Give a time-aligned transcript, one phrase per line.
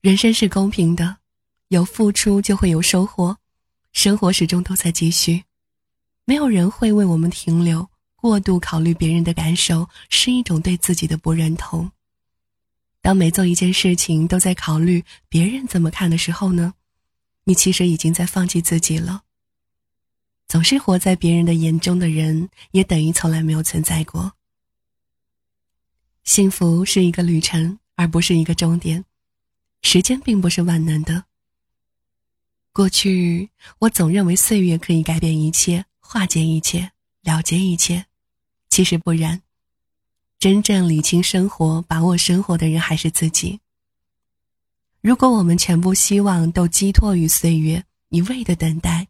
[0.00, 1.16] 人生是公平的，
[1.68, 3.36] 有付出就会有收获，
[3.92, 5.42] 生活始终都在继续，
[6.24, 7.88] 没有人会为我们停留。
[8.14, 11.90] 过度考虑别人的感受是一种对自己的不认同。
[13.00, 16.74] 当每做一件事情都在考虑别人怎么看的时候呢，
[17.44, 19.22] 你其实已经在放弃自己了。
[20.46, 24.32] 总是活在别人的眼中的人，也等于从来没有存在过。
[26.24, 29.04] 幸福是一个旅程，而不是一个终点。
[29.82, 31.24] 时间并不是万能的。
[32.72, 38.06] 过去，我总认为岁月可以改变一切，化解一切，了结一切。
[38.68, 39.42] 其实不然，
[40.38, 43.60] 真正理清生活、把握生活的人还是自己。
[45.00, 49.08] 如果我们全部希望都寄托于岁月一味的等待，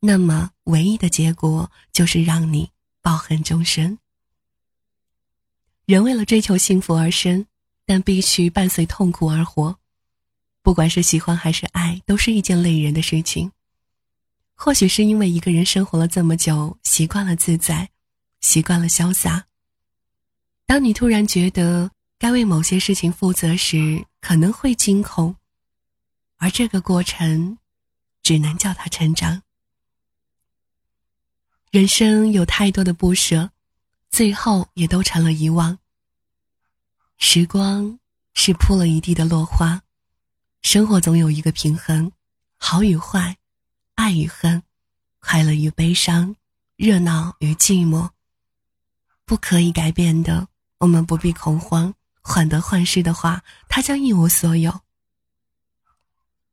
[0.00, 2.70] 那么唯一的结果就是让你
[3.00, 3.98] 抱恨终生。
[5.86, 7.46] 人为了追求幸福而生，
[7.88, 9.78] 但必须伴随痛苦而活。
[10.60, 13.50] 不管是喜欢还是爱，都是一件累人的事情。
[14.54, 17.88] 或许是因为一个人生活了这么久，习惯了自在。
[18.40, 19.46] 习惯了潇洒。
[20.66, 25.34] 当你突然觉得该为某些事情负责时，可能会惊恐，
[26.36, 27.56] 而这个过程，
[28.22, 29.42] 只能叫它成长。
[31.70, 33.50] 人生有太多的不舍，
[34.10, 35.78] 最后也都成了遗忘。
[37.20, 37.98] 时光
[38.32, 39.82] 是铺了一地的落花，
[40.62, 42.12] 生活总有一个平衡，
[42.56, 43.36] 好与坏，
[43.96, 44.62] 爱与恨，
[45.18, 46.36] 快乐与悲伤，
[46.76, 48.08] 热闹与寂寞。
[49.24, 50.46] 不可以改变的，
[50.78, 54.80] 我们不必恐慌；患得患失的话，它将一无所有。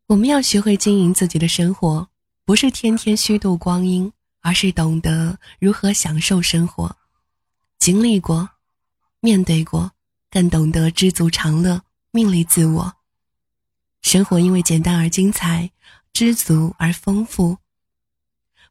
[0.08, 2.10] 我们要学会经营自己的生活，
[2.44, 6.98] 不是天天虚度光阴，而是懂得如何享受生活。
[7.78, 8.50] 经历过，
[9.20, 9.92] 面对过，
[10.36, 12.94] 更懂得知足常乐，命利自我。
[14.02, 15.72] 生活因为简单而精彩，
[16.12, 17.58] 知足而丰富。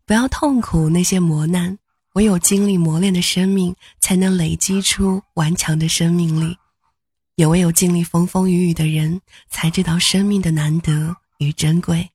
[0.05, 1.79] 不要痛苦那些磨难。
[2.13, 6.55] 唯有经历磨练的生命，才能累积出顽强的生命力；
[7.37, 12.11] 也唯有经历风风雨雨的人，才知道生命的难得与珍贵。